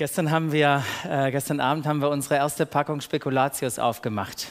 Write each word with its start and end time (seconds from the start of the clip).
Gestern, 0.00 0.30
haben 0.30 0.50
wir, 0.50 0.82
äh, 1.06 1.30
gestern 1.30 1.60
Abend 1.60 1.86
haben 1.86 2.00
wir 2.00 2.08
unsere 2.08 2.36
erste 2.36 2.64
Packung 2.64 3.02
Spekulatius 3.02 3.78
aufgemacht. 3.78 4.50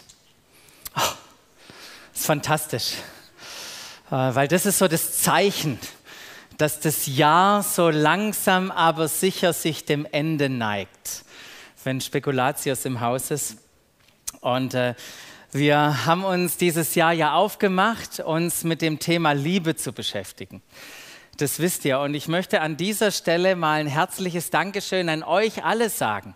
Oh, 0.96 1.02
ist 2.14 2.28
fantastisch, 2.28 2.94
äh, 4.12 4.12
weil 4.12 4.48
das 4.48 4.68
ist 4.68 4.78
so 4.78 4.88
das 4.88 5.24
Zeichen, 5.24 5.80
dass 6.60 6.82
das 6.82 7.08
Jahr 7.08 7.64
so 7.64 7.90
langsam 7.90 8.70
aber 8.70 9.08
sicher 9.08 9.52
sich 9.54 9.86
dem 9.86 10.06
Ende 10.12 10.50
neigt, 10.50 11.26
wenn 11.84 12.00
Spekulatius 12.00 12.86
im 12.86 13.00
Haus 13.00 13.32
ist. 13.32 13.58
Und 14.42 14.76
äh, 14.76 14.94
wir 15.52 16.06
haben 16.06 16.26
uns 16.26 16.58
dieses 16.58 16.94
Jahr 16.94 17.14
ja 17.14 17.34
aufgemacht, 17.34 18.20
uns 18.20 18.64
mit 18.64 18.84
dem 18.84 19.00
Thema 19.00 19.32
Liebe 19.32 19.76
zu 19.76 19.94
beschäftigen. 19.94 20.62
Das 21.40 21.60
wisst 21.60 21.86
ihr. 21.86 22.00
Und 22.00 22.16
ich 22.16 22.28
möchte 22.28 22.60
an 22.60 22.76
dieser 22.76 23.12
Stelle 23.12 23.56
mal 23.56 23.80
ein 23.80 23.88
herzliches 23.88 24.50
Dankeschön 24.50 25.08
an 25.08 25.24
euch 25.24 25.64
alle 25.64 25.90
sagen, 25.90 26.36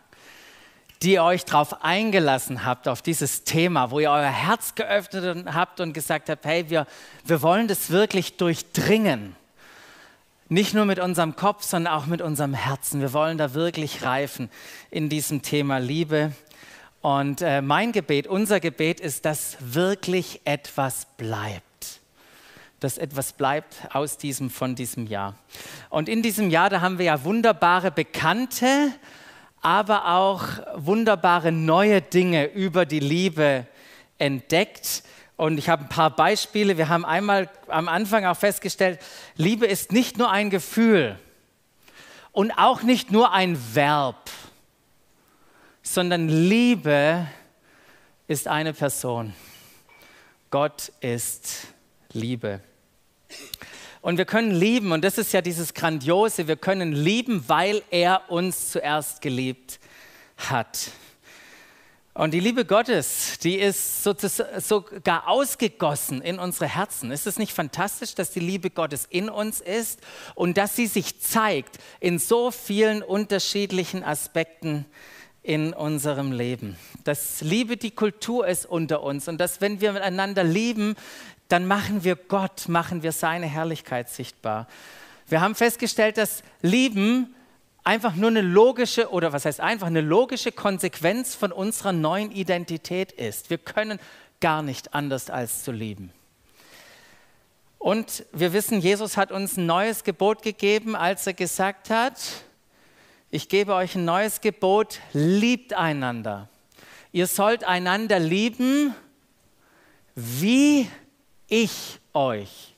die 1.01 1.19
euch 1.19 1.43
darauf 1.43 1.83
eingelassen 1.83 2.63
habt, 2.63 2.87
auf 2.87 3.01
dieses 3.01 3.43
Thema, 3.43 3.91
wo 3.91 3.99
ihr 3.99 4.09
euer 4.09 4.29
Herz 4.29 4.75
geöffnet 4.75 5.45
habt 5.53 5.81
und 5.81 5.91
gesagt 5.91 6.29
habt, 6.29 6.45
hey, 6.45 6.69
wir, 6.69 6.87
wir 7.25 7.41
wollen 7.41 7.67
das 7.67 7.89
wirklich 7.89 8.37
durchdringen. 8.37 9.35
Nicht 10.47 10.73
nur 10.73 10.85
mit 10.85 10.99
unserem 10.99 11.35
Kopf, 11.35 11.63
sondern 11.63 11.93
auch 11.93 12.05
mit 12.05 12.21
unserem 12.21 12.53
Herzen. 12.53 13.01
Wir 13.01 13.11
wollen 13.11 13.37
da 13.37 13.53
wirklich 13.53 14.03
reifen 14.03 14.49
in 14.89 15.09
diesem 15.09 15.41
Thema 15.41 15.79
Liebe. 15.79 16.31
Und 17.01 17.41
äh, 17.41 17.61
mein 17.61 17.91
Gebet, 17.91 18.25
unser 18.25 18.61
Gebet 18.61 19.01
ist, 19.01 19.25
dass 19.25 19.57
wirklich 19.59 20.39
etwas 20.45 21.07
bleibt 21.17 21.72
dass 22.83 22.97
etwas 22.97 23.31
bleibt 23.31 23.77
aus 23.93 24.17
diesem, 24.17 24.49
von 24.49 24.75
diesem 24.75 25.07
Jahr. 25.07 25.35
Und 25.89 26.09
in 26.09 26.21
diesem 26.21 26.49
Jahr, 26.49 26.69
da 26.69 26.81
haben 26.81 26.97
wir 26.97 27.05
ja 27.05 27.23
wunderbare 27.23 27.91
Bekannte, 27.91 28.91
aber 29.61 30.13
auch 30.13 30.43
wunderbare 30.75 31.53
neue 31.53 32.01
Dinge 32.01 32.45
über 32.51 32.85
die 32.85 32.99
Liebe 32.99 33.65
entdeckt. 34.17 35.03
Und 35.37 35.57
ich 35.57 35.69
habe 35.69 35.83
ein 35.83 35.89
paar 35.89 36.13
Beispiele. 36.13 36.77
Wir 36.77 36.89
haben 36.89 37.05
einmal 37.05 37.49
am 37.69 37.87
Anfang 37.87 38.25
auch 38.25 38.35
festgestellt, 38.35 38.99
Liebe 39.37 39.65
ist 39.65 39.93
nicht 39.93 40.17
nur 40.17 40.29
ein 40.29 40.49
Gefühl 40.49 41.17
und 42.33 42.51
auch 42.51 42.83
nicht 42.83 43.11
nur 43.11 43.31
ein 43.31 43.57
Verb, 43.73 44.29
sondern 45.83 46.27
Liebe 46.27 47.27
ist 48.27 48.49
eine 48.49 48.73
Person. 48.73 49.33
Gott 50.49 50.91
ist 50.99 51.67
Liebe. 52.11 52.59
Und 54.01 54.17
wir 54.17 54.25
können 54.25 54.51
lieben, 54.51 54.91
und 54.91 55.03
das 55.03 55.17
ist 55.17 55.31
ja 55.31 55.41
dieses 55.41 55.73
Grandiose, 55.73 56.47
wir 56.47 56.57
können 56.57 56.91
lieben, 56.91 57.45
weil 57.47 57.81
er 57.89 58.29
uns 58.29 58.71
zuerst 58.71 59.21
geliebt 59.21 59.79
hat. 60.37 60.91
Und 62.15 62.31
die 62.31 62.39
Liebe 62.39 62.63
Gottes, 62.63 63.39
die 63.41 63.55
ist 63.55 64.03
sogar 64.03 65.27
ausgegossen 65.27 66.21
in 66.21 66.37
unsere 66.37 66.67
Herzen. 66.67 67.09
Ist 67.09 67.25
es 67.25 67.39
nicht 67.39 67.53
fantastisch, 67.53 68.13
dass 68.13 68.29
die 68.29 68.39
Liebe 68.39 68.69
Gottes 68.69 69.07
in 69.09 69.29
uns 69.29 69.61
ist 69.61 69.99
und 70.35 70.57
dass 70.57 70.75
sie 70.75 70.85
sich 70.85 71.19
zeigt 71.19 71.79
in 71.99 72.19
so 72.19 72.51
vielen 72.51 73.01
unterschiedlichen 73.01 74.03
Aspekten 74.03 74.85
in 75.41 75.73
unserem 75.73 76.31
Leben? 76.31 76.77
Dass 77.03 77.41
Liebe 77.41 77.77
die 77.77 77.91
Kultur 77.91 78.45
ist 78.45 78.67
unter 78.67 79.01
uns 79.01 79.27
und 79.27 79.39
dass 79.39 79.59
wenn 79.59 79.81
wir 79.81 79.93
miteinander 79.93 80.43
lieben, 80.43 80.95
dann 81.53 81.67
machen 81.67 82.03
wir 82.03 82.15
Gott, 82.15 82.67
machen 82.67 83.03
wir 83.03 83.11
seine 83.11 83.45
Herrlichkeit 83.45 84.09
sichtbar. 84.09 84.67
Wir 85.27 85.39
haben 85.39 85.53
festgestellt, 85.53 86.17
dass 86.17 86.41
Lieben 86.63 87.35
einfach 87.83 88.15
nur 88.15 88.31
eine 88.31 88.41
logische 88.41 89.11
oder 89.11 89.33
was 89.33 89.45
heißt 89.45 89.59
einfach 89.59 89.85
eine 89.85 90.01
logische 90.01 90.51
Konsequenz 90.51 91.35
von 91.35 91.51
unserer 91.51 91.93
neuen 91.93 92.31
Identität 92.31 93.11
ist. 93.11 93.51
Wir 93.51 93.59
können 93.59 93.99
gar 94.41 94.63
nicht 94.63 94.95
anders 94.95 95.29
als 95.29 95.63
zu 95.63 95.71
lieben. 95.71 96.11
Und 97.77 98.25
wir 98.31 98.51
wissen, 98.51 98.79
Jesus 98.79 99.15
hat 99.15 99.31
uns 99.31 99.55
ein 99.55 99.67
neues 99.67 100.03
Gebot 100.03 100.41
gegeben, 100.41 100.95
als 100.95 101.27
er 101.27 101.33
gesagt 101.33 101.91
hat, 101.91 102.19
ich 103.29 103.47
gebe 103.47 103.75
euch 103.75 103.93
ein 103.93 104.05
neues 104.05 104.41
Gebot, 104.41 105.01
liebt 105.13 105.75
einander. 105.75 106.49
Ihr 107.11 107.27
sollt 107.27 107.63
einander 107.63 108.17
lieben, 108.17 108.95
wie 110.15 110.87
ich 111.47 111.99
euch 112.13 112.75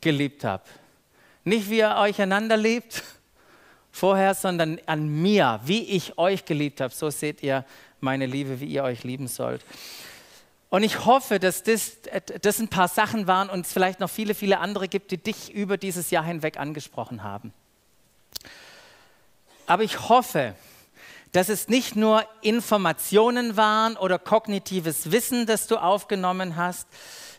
geliebt 0.00 0.44
habe. 0.44 0.64
Nicht 1.44 1.68
wie 1.70 1.78
ihr 1.78 1.96
euch 1.96 2.20
einander 2.20 2.56
liebt 2.56 3.02
vorher, 3.92 4.34
sondern 4.34 4.80
an 4.86 5.08
mir, 5.08 5.60
wie 5.64 5.82
ich 5.84 6.18
euch 6.18 6.44
geliebt 6.44 6.80
habe. 6.80 6.94
So 6.94 7.10
seht 7.10 7.42
ihr 7.42 7.64
meine 8.00 8.26
Liebe, 8.26 8.60
wie 8.60 8.66
ihr 8.66 8.84
euch 8.84 9.04
lieben 9.04 9.28
sollt. 9.28 9.64
Und 10.70 10.82
ich 10.82 11.04
hoffe, 11.04 11.38
dass 11.38 11.62
das, 11.62 11.98
das 12.42 12.58
ein 12.58 12.68
paar 12.68 12.88
Sachen 12.88 13.26
waren 13.26 13.48
und 13.48 13.64
es 13.64 13.72
vielleicht 13.72 14.00
noch 14.00 14.10
viele, 14.10 14.34
viele 14.34 14.58
andere 14.58 14.88
gibt, 14.88 15.12
die 15.12 15.18
dich 15.18 15.52
über 15.52 15.76
dieses 15.76 16.10
Jahr 16.10 16.24
hinweg 16.24 16.58
angesprochen 16.58 17.22
haben. 17.22 17.52
Aber 19.66 19.84
ich 19.84 20.08
hoffe, 20.08 20.54
dass 21.34 21.48
es 21.48 21.66
nicht 21.66 21.96
nur 21.96 22.24
Informationen 22.42 23.56
waren 23.56 23.96
oder 23.96 24.20
kognitives 24.20 25.10
Wissen, 25.10 25.46
das 25.46 25.66
du 25.66 25.78
aufgenommen 25.78 26.54
hast, 26.54 26.86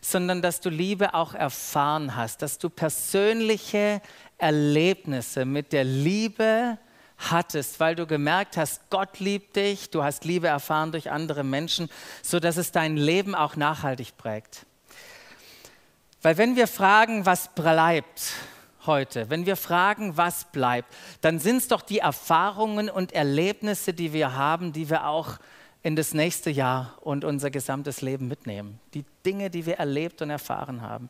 sondern 0.02 0.42
dass 0.42 0.60
du 0.60 0.68
Liebe 0.68 1.14
auch 1.14 1.32
erfahren 1.32 2.14
hast, 2.14 2.42
dass 2.42 2.58
du 2.58 2.68
persönliche 2.68 4.02
Erlebnisse 4.36 5.46
mit 5.46 5.72
der 5.72 5.84
Liebe 5.84 6.76
hattest, 7.16 7.80
weil 7.80 7.94
du 7.94 8.06
gemerkt 8.06 8.58
hast, 8.58 8.82
Gott 8.90 9.18
liebt 9.18 9.56
dich, 9.56 9.88
du 9.88 10.04
hast 10.04 10.26
Liebe 10.26 10.48
erfahren 10.48 10.92
durch 10.92 11.10
andere 11.10 11.42
Menschen, 11.42 11.88
sodass 12.22 12.58
es 12.58 12.72
dein 12.72 12.98
Leben 12.98 13.34
auch 13.34 13.56
nachhaltig 13.56 14.18
prägt. 14.18 14.66
Weil 16.20 16.36
wenn 16.36 16.54
wir 16.54 16.66
fragen, 16.66 17.24
was 17.24 17.54
bleibt 17.54 18.34
heute, 18.86 19.30
wenn 19.30 19.46
wir 19.46 19.56
fragen, 19.56 20.16
was 20.16 20.44
bleibt, 20.46 20.92
dann 21.20 21.38
sind 21.38 21.58
es 21.58 21.68
doch 21.68 21.82
die 21.82 21.98
Erfahrungen 21.98 22.88
und 22.88 23.12
Erlebnisse, 23.12 23.92
die 23.92 24.12
wir 24.12 24.34
haben, 24.34 24.72
die 24.72 24.90
wir 24.90 25.06
auch 25.06 25.38
in 25.82 25.94
das 25.94 26.14
nächste 26.14 26.50
Jahr 26.50 26.94
und 27.00 27.24
unser 27.24 27.50
gesamtes 27.50 28.00
Leben 28.00 28.26
mitnehmen. 28.26 28.80
Die 28.94 29.04
Dinge, 29.24 29.50
die 29.50 29.66
wir 29.66 29.76
erlebt 29.76 30.20
und 30.20 30.30
erfahren 30.30 30.82
haben. 30.82 31.08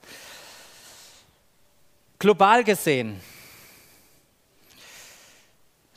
Global 2.18 2.64
gesehen, 2.64 3.20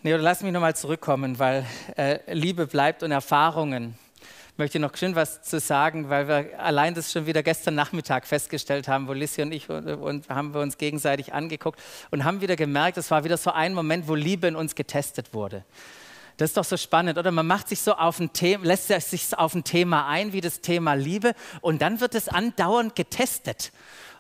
nee, 0.02 0.14
oder 0.14 0.24
lass 0.24 0.44
mich 0.44 0.54
nochmal 0.54 0.76
zurückkommen, 0.76 1.40
weil 1.40 1.66
äh, 1.98 2.20
Liebe 2.34 2.68
bleibt 2.68 3.04
und 3.04 3.12
Erfahrungen. 3.12 3.98
Möchte 4.60 4.78
noch 4.78 4.98
schön 4.98 5.16
was 5.16 5.42
zu 5.42 5.58
sagen, 5.58 6.10
weil 6.10 6.28
wir 6.28 6.60
allein 6.60 6.94
das 6.94 7.14
schon 7.14 7.26
wieder 7.26 7.44
gestern 7.44 7.76
Nachmittag 7.76 8.28
festgestellt 8.28 8.90
haben, 8.90 9.08
wo 9.08 9.14
Lissi 9.14 9.42
und 9.42 9.54
ich 9.54 9.70
und, 9.70 9.88
und 9.88 10.28
haben 10.28 10.54
wir 10.54 10.60
uns 10.60 10.78
gegenseitig 10.78 11.34
angeguckt 11.34 11.80
und 12.12 12.26
haben 12.26 12.42
wieder 12.42 12.58
gemerkt, 12.58 12.98
es 12.98 13.10
war 13.10 13.24
wieder 13.24 13.38
so 13.38 13.52
ein 13.52 13.74
Moment, 13.74 14.10
wo 14.10 14.16
Liebe 14.16 14.48
in 14.48 14.58
uns 14.58 14.76
getestet 14.76 15.34
wurde. 15.34 15.64
Das 16.36 16.50
ist 16.50 16.58
doch 16.58 16.66
so 16.66 16.76
spannend, 16.76 17.18
oder? 17.18 17.32
Man 17.32 17.48
macht 17.48 17.70
sich 17.70 17.80
so 17.80 17.94
auf 17.94 18.20
ein 18.20 18.34
Thema, 18.34 18.66
lässt 18.66 18.90
sich 18.90 19.38
auf 19.38 19.56
ein 19.56 19.64
Thema 19.64 20.08
ein, 20.10 20.34
wie 20.34 20.42
das 20.42 20.60
Thema 20.60 20.94
Liebe, 20.94 21.36
und 21.62 21.82
dann 21.82 22.02
wird 22.02 22.14
es 22.14 22.28
andauernd 22.28 22.98
getestet, 22.98 23.72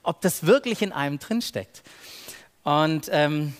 ob 0.03 0.21
das 0.21 0.45
wirklich 0.45 0.81
in 0.81 0.93
einem 0.93 1.19
drinsteckt. 1.19 1.83
Und 2.63 3.09
ähm, 3.11 3.57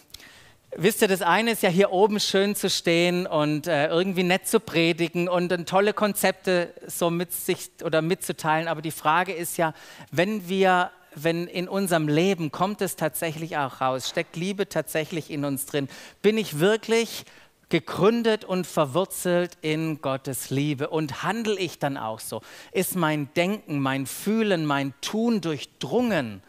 wisst 0.76 1.02
ihr, 1.02 1.08
das 1.08 1.22
eine 1.22 1.52
ist 1.52 1.64
ja 1.64 1.70
hier 1.70 1.92
oben 1.92 2.20
schön 2.20 2.56
zu 2.56 2.70
stehen 2.70 3.28
und 3.28 3.68
äh, 3.68 3.88
irgendwie 3.88 4.24
nett 4.24 4.48
zu 4.48 4.60
predigen 4.60 5.28
und 5.28 5.50
dann 5.50 5.66
tolle 5.66 5.94
Konzepte 5.94 6.74
so 6.88 7.10
mit 7.10 7.34
sich 7.34 7.70
oder 7.84 8.02
mitzuteilen. 8.02 8.68
Aber 8.68 8.82
die 8.82 8.92
Frage 8.92 9.34
ist 9.34 9.58
ja, 9.58 9.74
wenn 10.12 10.48
wir 10.48 10.92
wenn 11.16 11.48
in 11.48 11.68
unserem 11.68 12.08
Leben 12.08 12.52
kommt 12.52 12.82
es 12.82 12.96
tatsächlich 12.96 13.58
auch 13.58 13.82
raus, 13.82 14.08
steckt 14.08 14.36
Liebe 14.36 14.70
tatsächlich 14.70 15.32
in 15.32 15.44
uns 15.44 15.66
drin? 15.66 15.90
Bin 16.22 16.38
ich 16.38 16.60
wirklich 16.60 17.26
gegründet 17.70 18.46
und 18.46 18.66
verwurzelt 18.66 19.58
in 19.62 20.02
Gottes 20.02 20.50
Liebe. 20.50 20.90
Und 20.90 21.24
handle 21.24 21.58
ich 21.58 21.80
dann 21.80 21.98
auch 21.98 22.20
so? 22.20 22.42
Ist 22.72 22.96
mein 22.96 23.32
Denken, 23.36 23.80
mein 23.80 24.06
Fühlen, 24.06 24.66
mein 24.66 24.94
Tun 25.02 25.42
durchdrungen 25.42 26.42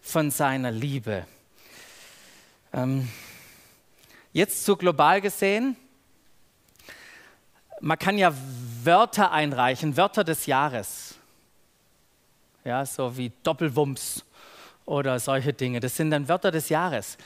von 0.00 0.30
seiner 0.30 0.70
Liebe? 0.70 1.26
Ähm, 2.72 3.08
jetzt 4.34 4.66
zu 4.66 4.76
global 4.76 5.22
gesehen. 5.22 5.76
Man 7.80 7.98
kann 7.98 8.18
ja 8.18 8.34
Wörter 8.82 9.32
einreichen, 9.32 9.96
Wörter 9.96 10.24
des 10.24 10.44
Jahres. 10.44 11.14
Ja, 12.64 12.84
so 12.84 13.16
wie 13.16 13.32
Doppelwumms 13.42 14.22
oder 14.84 15.18
solche 15.18 15.54
Dinge. 15.54 15.80
Das 15.80 15.96
sind 15.96 16.10
dann 16.10 16.28
Wörter 16.28 16.50
des 16.50 16.68
Jahres 16.68 17.16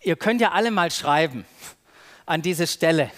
ihr 0.00 0.16
könnt 0.16 0.40
ja 0.40 0.52
alle 0.52 0.70
mal 0.70 0.90
schreiben 0.90 1.44
an 2.26 2.42
diese 2.42 2.66
Stelle, 2.66 3.10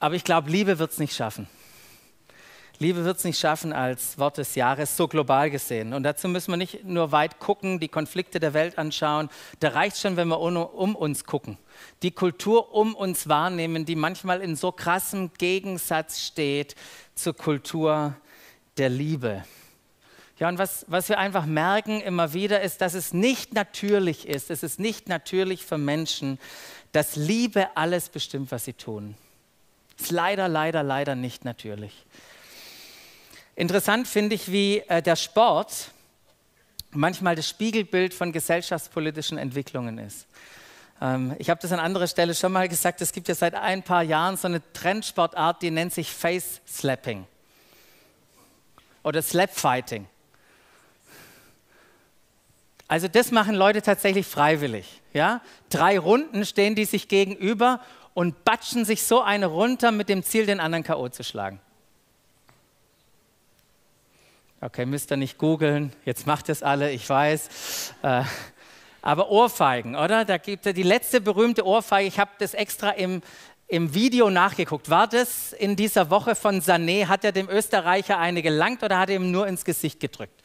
aber 0.00 0.14
ich 0.14 0.24
glaube, 0.24 0.50
Liebe 0.50 0.78
wird 0.78 0.92
es 0.92 0.98
nicht 0.98 1.14
schaffen. 1.14 1.48
Liebe 2.78 3.04
wird 3.04 3.16
es 3.16 3.24
nicht 3.24 3.38
schaffen 3.38 3.72
als 3.72 4.18
Wort 4.18 4.38
des 4.38 4.54
Jahres, 4.54 4.96
so 4.96 5.08
global 5.08 5.50
gesehen. 5.50 5.94
Und 5.94 6.02
dazu 6.02 6.28
müssen 6.28 6.52
wir 6.52 6.56
nicht 6.56 6.84
nur 6.84 7.12
weit 7.12 7.38
gucken, 7.38 7.80
die 7.80 7.88
Konflikte 7.88 8.38
der 8.40 8.54
Welt 8.54 8.76
anschauen. 8.76 9.30
Da 9.60 9.68
reicht 9.70 9.98
schon, 9.98 10.16
wenn 10.16 10.28
wir 10.28 10.40
um 10.40 10.94
uns 10.94 11.24
gucken. 11.24 11.58
Die 12.02 12.10
Kultur 12.10 12.74
um 12.74 12.94
uns 12.94 13.28
wahrnehmen, 13.28 13.84
die 13.84 13.96
manchmal 13.96 14.40
in 14.40 14.56
so 14.56 14.72
krassem 14.72 15.30
Gegensatz 15.38 16.20
steht 16.20 16.74
zur 17.14 17.34
Kultur 17.34 18.14
der 18.76 18.90
Liebe. 18.90 19.44
Ja, 20.38 20.48
und 20.48 20.58
was, 20.58 20.84
was 20.88 21.08
wir 21.08 21.18
einfach 21.18 21.46
merken 21.46 22.00
immer 22.02 22.34
wieder 22.34 22.60
ist, 22.60 22.82
dass 22.82 22.92
es 22.92 23.14
nicht 23.14 23.54
natürlich 23.54 24.28
ist, 24.28 24.50
es 24.50 24.62
ist 24.62 24.78
nicht 24.78 25.08
natürlich 25.08 25.64
für 25.64 25.78
Menschen, 25.78 26.38
dass 26.92 27.16
Liebe 27.16 27.68
alles 27.74 28.10
bestimmt, 28.10 28.50
was 28.50 28.66
sie 28.66 28.74
tun. 28.74 29.14
Ist 29.98 30.10
leider, 30.10 30.46
leider, 30.48 30.82
leider 30.82 31.14
nicht 31.14 31.46
natürlich. 31.46 32.04
Interessant 33.56 34.06
finde 34.06 34.34
ich, 34.34 34.52
wie 34.52 34.80
äh, 34.86 35.00
der 35.00 35.16
Sport 35.16 35.90
manchmal 36.90 37.36
das 37.36 37.48
Spiegelbild 37.48 38.12
von 38.12 38.30
gesellschaftspolitischen 38.30 39.38
Entwicklungen 39.38 39.96
ist. 39.96 40.26
Ähm, 41.00 41.34
ich 41.38 41.48
habe 41.48 41.60
das 41.60 41.72
an 41.72 41.80
anderer 41.80 42.06
Stelle 42.06 42.34
schon 42.34 42.52
mal 42.52 42.68
gesagt, 42.68 43.00
es 43.00 43.12
gibt 43.12 43.28
ja 43.28 43.34
seit 43.34 43.54
ein 43.54 43.82
paar 43.82 44.02
Jahren 44.02 44.36
so 44.36 44.46
eine 44.46 44.60
Trendsportart, 44.74 45.62
die 45.62 45.70
nennt 45.70 45.94
sich 45.94 46.10
Face 46.10 46.60
Slapping 46.68 47.26
oder 49.02 49.22
Slap 49.22 49.50
Fighting. 49.50 50.06
Also 52.88 53.08
das 53.08 53.30
machen 53.30 53.54
Leute 53.54 53.80
tatsächlich 53.80 54.26
freiwillig. 54.26 55.00
Ja? 55.14 55.40
Drei 55.70 55.98
Runden 55.98 56.44
stehen 56.44 56.74
die 56.74 56.84
sich 56.84 57.08
gegenüber 57.08 57.80
und 58.12 58.44
batschen 58.44 58.84
sich 58.84 59.02
so 59.02 59.22
eine 59.22 59.46
runter 59.46 59.92
mit 59.92 60.10
dem 60.10 60.22
Ziel, 60.22 60.44
den 60.44 60.60
anderen 60.60 60.84
K.O. 60.84 61.08
zu 61.08 61.24
schlagen. 61.24 61.58
Okay, 64.62 64.86
müsst 64.86 65.12
ihr 65.12 65.18
nicht 65.18 65.36
googeln, 65.36 65.92
jetzt 66.06 66.26
macht 66.26 66.48
es 66.48 66.62
alle, 66.62 66.90
ich 66.90 67.06
weiß. 67.06 67.92
Äh, 68.02 68.22
aber 69.02 69.28
Ohrfeigen, 69.28 69.94
oder? 69.94 70.24
Da 70.24 70.38
gibt 70.38 70.64
es 70.64 70.72
die 70.72 70.82
letzte 70.82 71.20
berühmte 71.20 71.66
Ohrfeige, 71.66 72.08
ich 72.08 72.18
habe 72.18 72.30
das 72.38 72.54
extra 72.54 72.90
im, 72.90 73.20
im 73.68 73.92
Video 73.92 74.30
nachgeguckt. 74.30 74.88
War 74.88 75.08
das 75.08 75.52
in 75.52 75.76
dieser 75.76 76.08
Woche 76.08 76.34
von 76.34 76.62
Sané? 76.62 77.06
Hat 77.06 77.22
er 77.22 77.32
dem 77.32 77.50
Österreicher 77.50 78.18
eine 78.18 78.40
gelangt 78.40 78.82
oder 78.82 78.98
hat 78.98 79.10
er 79.10 79.16
ihm 79.16 79.30
nur 79.30 79.46
ins 79.46 79.62
Gesicht 79.62 80.00
gedrückt? 80.00 80.40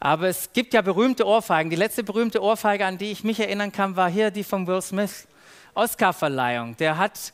Aber 0.00 0.26
es 0.26 0.52
gibt 0.52 0.74
ja 0.74 0.82
berühmte 0.82 1.24
Ohrfeigen. 1.24 1.70
Die 1.70 1.76
letzte 1.76 2.02
berühmte 2.02 2.42
Ohrfeige, 2.42 2.84
an 2.84 2.98
die 2.98 3.12
ich 3.12 3.22
mich 3.22 3.38
erinnern 3.38 3.70
kann, 3.70 3.94
war 3.94 4.10
hier 4.10 4.32
die 4.32 4.42
von 4.42 4.66
Will 4.66 4.82
Smith. 4.82 5.28
Oscarverleihung. 5.74 6.76
Der 6.76 6.98
hat 6.98 7.32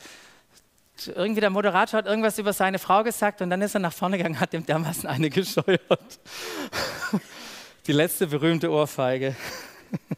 irgendwie 1.08 1.40
der 1.40 1.50
Moderator 1.50 1.98
hat 1.98 2.06
irgendwas 2.06 2.38
über 2.38 2.52
seine 2.52 2.78
Frau 2.78 3.02
gesagt 3.02 3.42
und 3.42 3.50
dann 3.50 3.62
ist 3.62 3.74
er 3.74 3.80
nach 3.80 3.92
vorne 3.92 4.16
gegangen, 4.16 4.40
hat 4.40 4.52
dem 4.52 4.64
dermaßen 4.64 5.08
eine 5.08 5.30
gescheuert. 5.30 5.80
Die 7.86 7.92
letzte 7.92 8.26
berühmte 8.26 8.70
Ohrfeige. 8.70 9.34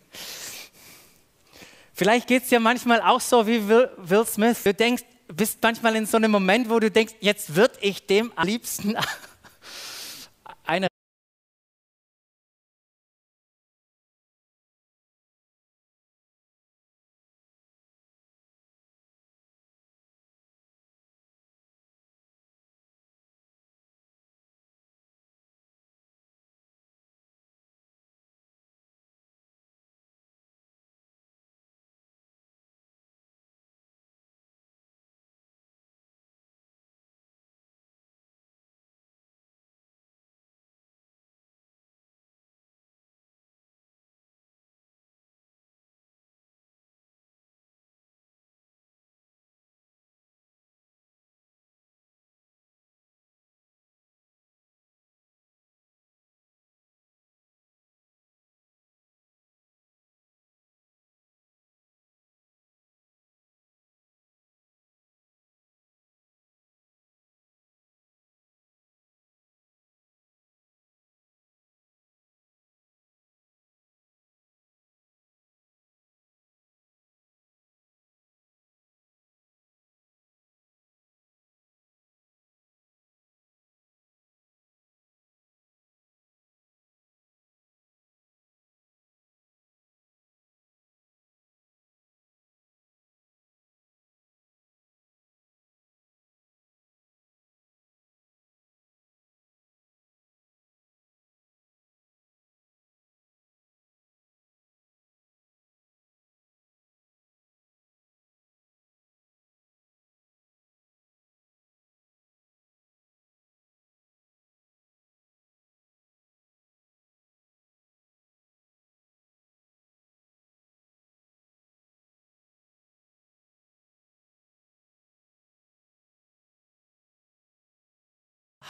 Vielleicht 1.95 2.27
geht 2.27 2.43
es 2.43 2.49
dir 2.49 2.61
manchmal 2.61 3.01
auch 3.01 3.21
so 3.21 3.47
wie 3.47 3.69
Will 3.69 4.27
Smith. 4.27 4.63
Du 4.65 4.75
denkst, 4.75 5.05
bist 5.29 5.59
manchmal 5.63 5.97
in 5.97 6.07
so 6.07 6.17
einem 6.17 6.31
Moment, 6.31 6.69
wo 6.69 6.81
du 6.81 6.91
denkst, 6.91 7.15
jetzt 7.21 7.55
würde 7.55 7.75
ich 7.81 8.07
dem 8.07 8.33
am 8.35 8.47
liebsten 8.47 8.97
eine 10.67 10.89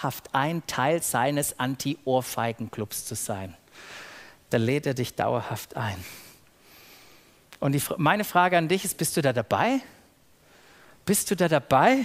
dauerhaft 0.02 0.30
ein 0.32 0.66
Teil 0.66 1.02
seines 1.02 1.58
Anti-Ohrfeigen-Clubs 1.58 3.06
zu 3.06 3.14
sein. 3.14 3.54
Da 4.50 4.58
lädt 4.58 4.86
er 4.86 4.94
dich 4.94 5.14
dauerhaft 5.14 5.76
ein. 5.76 5.96
Und 7.60 7.72
die, 7.72 7.82
meine 7.96 8.24
Frage 8.24 8.58
an 8.58 8.68
dich 8.68 8.84
ist, 8.84 8.98
bist 8.98 9.16
du 9.16 9.22
da 9.22 9.32
dabei? 9.32 9.80
Bist 11.06 11.30
du 11.30 11.36
da 11.36 11.48
dabei? 11.48 12.04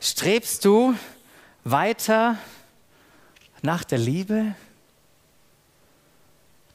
Strebst 0.00 0.64
du 0.64 0.94
weiter 1.64 2.36
nach 3.62 3.84
der 3.84 3.98
Liebe? 3.98 4.54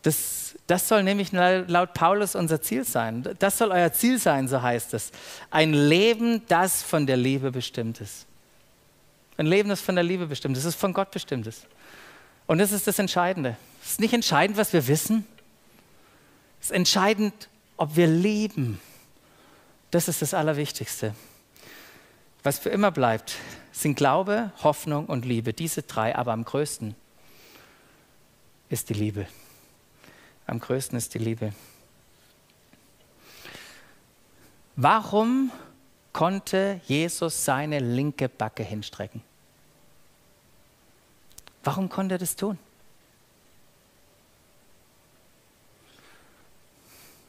Das, 0.03 0.55
das 0.67 0.87
soll 0.87 1.03
nämlich 1.03 1.31
laut 1.33 1.93
Paulus 1.93 2.35
unser 2.35 2.61
Ziel 2.61 2.85
sein. 2.85 3.23
Das 3.39 3.57
soll 3.57 3.71
euer 3.71 3.91
Ziel 3.91 4.17
sein, 4.19 4.47
so 4.47 4.61
heißt 4.61 4.93
es. 4.93 5.11
Ein 5.51 5.73
Leben, 5.73 6.41
das 6.47 6.81
von 6.81 7.05
der 7.05 7.17
Liebe 7.17 7.51
bestimmt 7.51 7.99
ist. 8.01 8.25
Ein 9.37 9.45
Leben, 9.47 9.69
das 9.69 9.81
von 9.81 9.95
der 9.95 10.03
Liebe 10.03 10.27
bestimmt 10.27 10.57
ist, 10.57 10.65
das 10.65 10.75
ist 10.75 10.79
von 10.79 10.93
Gott 10.93 11.11
bestimmt 11.11 11.47
ist. 11.47 11.67
Und 12.45 12.59
das 12.59 12.71
ist 12.71 12.87
das 12.87 12.99
Entscheidende. 12.99 13.57
Es 13.81 13.91
ist 13.91 13.99
nicht 13.99 14.13
entscheidend, 14.13 14.57
was 14.57 14.73
wir 14.73 14.87
wissen. 14.87 15.25
Es 16.59 16.67
ist 16.67 16.75
entscheidend, 16.75 17.49
ob 17.77 17.95
wir 17.95 18.07
lieben. 18.07 18.79
Das 19.91 20.07
ist 20.07 20.21
das 20.21 20.33
Allerwichtigste. 20.33 21.15
Was 22.43 22.59
für 22.59 22.69
immer 22.69 22.91
bleibt, 22.91 23.35
sind 23.71 23.95
Glaube, 23.95 24.51
Hoffnung 24.63 25.05
und 25.07 25.25
Liebe. 25.25 25.53
Diese 25.53 25.81
drei, 25.81 26.15
aber 26.15 26.33
am 26.33 26.43
größten 26.43 26.95
ist 28.69 28.89
die 28.89 28.93
Liebe. 28.93 29.27
Am 30.45 30.59
größten 30.59 30.97
ist 30.97 31.13
die 31.13 31.19
Liebe. 31.19 31.53
Warum 34.75 35.51
konnte 36.13 36.79
Jesus 36.87 37.43
seine 37.43 37.79
linke 37.79 38.29
Backe 38.29 38.63
hinstrecken. 38.63 39.21
Warum 41.63 41.89
konnte 41.89 42.15
er 42.15 42.19
das 42.19 42.35
tun? 42.35 42.57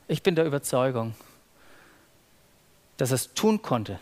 Ich 0.06 0.22
bin 0.22 0.34
der 0.34 0.44
Überzeugung, 0.44 1.14
dass 2.98 3.10
er 3.10 3.16
es 3.16 3.32
tun 3.32 3.62
konnte, 3.62 3.98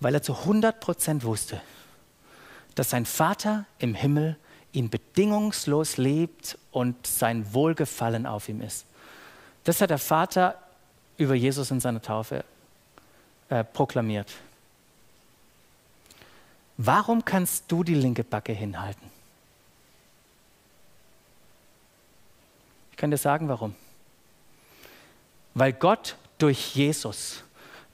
weil 0.00 0.14
er 0.14 0.22
zu 0.22 0.34
100 0.34 0.78
Prozent 0.80 1.24
wusste, 1.24 1.60
dass 2.76 2.90
sein 2.90 3.04
Vater 3.04 3.66
im 3.78 3.94
Himmel 3.94 4.36
ihn 4.72 4.90
bedingungslos 4.90 5.96
liebt 5.96 6.58
und 6.70 7.06
sein 7.06 7.52
Wohlgefallen 7.52 8.26
auf 8.26 8.48
ihm 8.48 8.60
ist. 8.60 8.86
Das 9.64 9.80
hat 9.80 9.90
der 9.90 9.98
Vater 9.98 10.58
über 11.16 11.34
Jesus 11.34 11.70
in 11.70 11.80
seiner 11.80 12.02
Taufe 12.02 12.44
äh, 13.48 13.64
proklamiert. 13.64 14.32
Warum 16.76 17.24
kannst 17.24 17.64
du 17.68 17.84
die 17.84 17.94
linke 17.94 18.24
Backe 18.24 18.52
hinhalten? 18.52 19.10
Ich 22.90 22.96
kann 22.96 23.10
dir 23.10 23.16
sagen, 23.16 23.48
warum. 23.48 23.74
Weil 25.54 25.72
Gott 25.72 26.16
durch 26.38 26.74
Jesus 26.74 27.44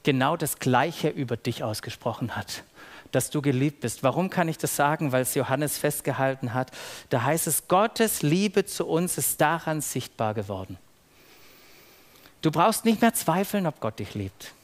genau 0.02 0.36
das 0.36 0.58
Gleiche 0.58 1.08
über 1.08 1.36
dich 1.36 1.62
ausgesprochen 1.62 2.36
hat, 2.36 2.64
dass 3.12 3.30
du 3.30 3.42
geliebt 3.42 3.80
bist. 3.80 4.02
Warum 4.02 4.30
kann 4.30 4.48
ich 4.48 4.56
das 4.56 4.76
sagen? 4.76 5.12
Weil 5.12 5.22
es 5.22 5.34
Johannes 5.34 5.76
festgehalten 5.76 6.54
hat. 6.54 6.70
Da 7.10 7.22
heißt 7.22 7.46
es, 7.46 7.68
Gottes 7.68 8.22
Liebe 8.22 8.64
zu 8.64 8.86
uns 8.86 9.18
ist 9.18 9.40
daran 9.40 9.80
sichtbar 9.80 10.32
geworden. 10.32 10.78
Du 12.40 12.50
brauchst 12.50 12.86
nicht 12.86 13.02
mehr 13.02 13.12
zweifeln, 13.12 13.66
ob 13.66 13.80
Gott 13.80 13.98
dich 13.98 14.14
liebt. 14.14 14.54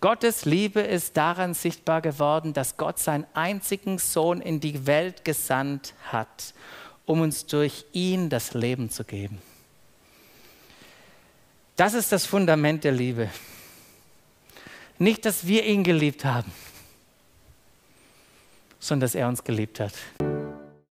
Gottes 0.00 0.46
Liebe 0.46 0.80
ist 0.80 1.18
daran 1.18 1.52
sichtbar 1.52 2.00
geworden, 2.00 2.54
dass 2.54 2.78
Gott 2.78 2.98
seinen 2.98 3.26
einzigen 3.34 3.98
Sohn 3.98 4.40
in 4.40 4.58
die 4.58 4.86
Welt 4.86 5.26
gesandt 5.26 5.94
hat, 6.10 6.54
um 7.04 7.20
uns 7.20 7.44
durch 7.44 7.84
ihn 7.92 8.30
das 8.30 8.54
Leben 8.54 8.90
zu 8.90 9.04
geben. 9.04 9.42
Das 11.76 11.92
ist 11.92 12.12
das 12.12 12.24
Fundament 12.24 12.84
der 12.84 12.92
Liebe. 12.92 13.28
Nicht, 14.98 15.26
dass 15.26 15.46
wir 15.46 15.64
ihn 15.64 15.84
geliebt 15.84 16.24
haben, 16.24 16.50
sondern 18.78 19.02
dass 19.02 19.14
er 19.14 19.28
uns 19.28 19.44
geliebt 19.44 19.80
hat. 19.80 19.92